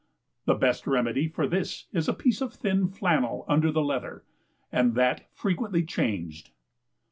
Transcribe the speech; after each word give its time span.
The 0.45 0.55
best 0.55 0.87
remedy 0.87 1.27
for 1.27 1.45
this 1.47 1.85
is 1.93 2.07
a 2.09 2.13
piece 2.15 2.41
of 2.41 2.55
thin 2.55 2.87
flannel 2.87 3.45
under 3.47 3.71
the 3.71 3.83
leather, 3.83 4.23
and 4.71 4.95
that 4.95 5.29
frequently 5.35 5.83
changed. 5.85 6.49